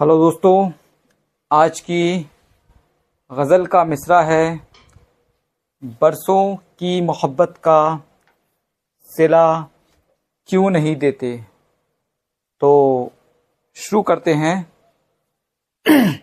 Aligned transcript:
Hello 0.00 0.16
दोस्तों, 0.18 0.70
आज 1.52 1.80
की 1.80 2.30
गज़ल 3.32 3.66
का 3.66 3.84
मिसरा 3.84 4.22
है 4.22 4.68
बरसों 5.84 6.56
की 6.56 7.00
मोहब्बत 7.00 7.54
का 7.58 8.02
सिला 9.04 9.68
क्यों 10.46 10.70
नहीं 10.70 10.96
देते? 10.96 11.44
तो 12.60 13.12
शुरू 13.74 14.02
करते 14.02 14.34
हैं। 14.34 14.72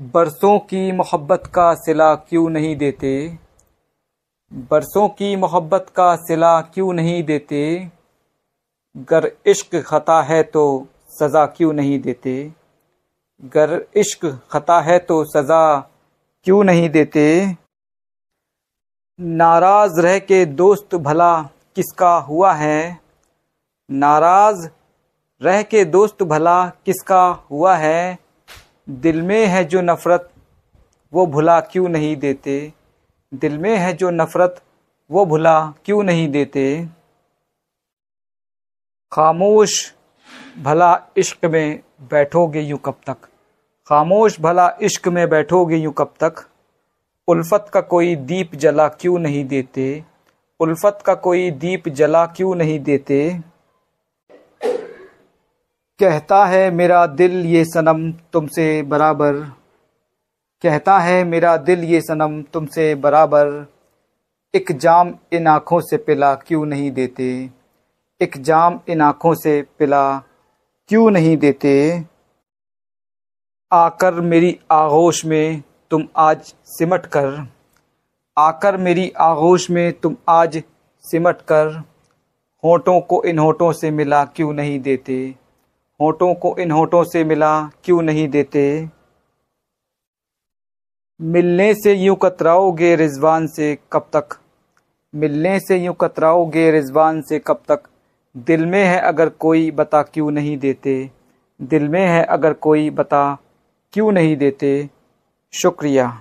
बरसों 0.00 0.58
की 0.58 0.92
मोहब्बत 0.92 1.42
का 1.54 1.74
सिला 1.74 2.14
क्यों 2.14 2.50
नहीं 2.50 2.76
देते? 2.76 3.38
बरसों 4.52 5.08
की 5.08 5.36
मोहब्बत 5.36 5.86
का 5.96 6.16
सिला 6.16 6.60
क्यों 6.60 6.92
नहीं 6.92 7.22
देते? 7.22 7.90
गर 8.96 9.36
इश्क 9.46 9.76
खता 9.76 10.22
है 10.22 10.42
तो 10.42 10.86
सज़ा 11.20 11.46
क्यों 11.46 11.72
नहीं 11.72 12.00
देते? 12.00 12.52
गर 13.44 13.86
इश्क 13.96 14.48
खता 14.50 14.80
है 14.80 14.98
तो 14.98 15.24
सज़ा 15.24 15.80
क्यों 16.44 16.64
नहीं 16.64 16.90
देते? 16.90 17.56
नाराज़ 19.20 20.00
रह 20.00 20.18
के 20.18 20.44
दोस्त 20.46 20.94
भला 20.94 21.42
किसका 21.42 22.16
हुआ 22.16 22.52
है? 22.52 23.00
नाराज़ 23.90 24.68
रह 25.42 25.62
के 25.62 25.84
दोस्त 25.84 26.22
भला 26.22 26.68
किसका 26.68 27.26
हुआ 27.26 27.76
है? 27.76 28.18
दिल 28.90 29.22
में 29.22 29.46
है 29.46 29.64
जो 29.64 29.80
नफ़रत, 29.80 30.32
वो 31.12 31.26
भुला 31.26 31.60
क्यों 31.60 31.88
नहीं 31.88 32.16
देते? 32.16 32.72
दिल 33.34 33.58
में 33.58 33.76
है 33.76 33.92
जो 33.92 34.10
नफ़रत, 34.10 34.62
वो 35.10 35.26
भुला 35.26 35.74
क्यों 35.84 36.02
नहीं 36.02 36.28
देते? 36.28 36.88
खामोश 39.12 39.95
भला 40.58 41.00
इश्क 41.16 41.44
में 41.44 41.80
बैठोगे 42.10 42.60
यूँ 42.60 42.78
कब 42.84 42.94
तक? 43.06 43.16
खामोश 43.88 44.40
भला 44.40 44.76
इश्क 44.82 45.08
में 45.08 45.28
बैठोगे 45.28 45.76
यूँ 45.76 45.92
कब 45.92 46.14
तक? 46.20 46.34
उल्फत 47.28 47.66
का 47.72 47.80
कोई 47.80 48.16
दीप 48.16 48.54
जला 48.54 48.88
क्यों 48.88 49.18
नहीं 49.18 49.44
देते? 49.44 50.04
उल्फत 50.60 50.98
का 51.06 51.14
कोई 51.14 51.50
दीप 51.50 51.88
जला 51.88 52.26
क्यों 52.26 52.54
नहीं 52.54 52.80
देते? 52.80 53.40
कहता 55.98 56.46
है 56.46 56.70
मेरा 56.70 57.06
दिल 57.06 57.46
ये 57.46 57.64
सनम 57.64 58.12
तुमसे 58.12 58.82
बराबर। 58.82 59.32
कहता 60.62 60.98
है 60.98 61.24
मेरा 61.24 61.56
दिल 61.56 61.84
ये 61.84 62.00
सनम 62.00 62.42
तुमसे 62.42 62.94
बराबर। 62.94 63.66
एक 64.54 64.72
जाम 64.72 65.14
इन 65.32 65.46
आँखों 65.46 65.80
से 65.80 65.96
पिला 65.96 66.34
क्यों 66.34 66.66
नहीं 66.66 66.90
देते? 66.90 67.50
एक 68.20 68.38
जाम 68.38 68.80
इन 68.88 69.00
आँखों 69.00 69.34
से 69.34 69.66
पिला 69.78 70.22
क्यों 70.88 71.10
नहीं 71.10 71.36
देते? 71.36 72.04
आकर 73.72 74.14
मेरी 74.14 74.60
आगोश 74.70 75.24
में 75.24 75.62
तुम 75.90 76.08
आज 76.16 76.54
सिमट 76.64 77.06
कर। 77.06 77.48
आकर 78.38 78.76
मेरी 78.76 79.12
आगोश 79.20 79.70
में 79.70 79.92
तुम 79.92 80.16
आज 80.28 80.62
सिमट 81.00 81.36
कर। 81.36 81.82
होठों 82.64 83.00
को 83.00 83.24
इन 83.24 83.38
होठों 83.38 83.72
से 83.72 83.90
मिला 83.90 84.24
क्यों 84.24 84.52
नहीं 84.52 84.80
देते? 84.80 85.34
होठों 86.00 86.34
को 86.34 86.56
इन 86.58 86.70
होठों 86.70 87.04
से 87.04 87.24
मिला 87.24 87.70
क्यों 87.84 88.02
नहीं 88.02 88.28
देते? 88.28 88.88
मिलने 91.20 91.74
से 91.74 91.94
यूँ 91.94 92.16
कतराओगे 92.16 92.96
रिजवान 92.96 93.46
से 93.46 93.78
कब 93.92 94.10
तक? 94.16 94.28
मिलने 95.14 95.60
से 95.60 95.76
यूँ 95.76 95.94
कतराओगे 96.00 96.70
रिजवान 96.70 97.22
से 97.22 97.38
कब 97.38 97.62
तक? 97.68 97.82
दिल 98.36 98.66
में 98.66 98.84
है 98.84 98.98
अगर 98.98 99.28
कोई 99.28 99.70
बता 99.70 100.02
क्यों 100.02 100.30
नहीं 100.30 100.58
देते? 100.58 101.10
दिल 101.62 101.88
में 101.88 102.06
है 102.06 102.22
अगर 102.24 102.52
कोई 102.52 102.90
बता 102.90 103.38
क्यों 103.92 104.12
नहीं 104.12 104.36
देते? 104.36 104.90
शुक्रिया। 105.52 106.20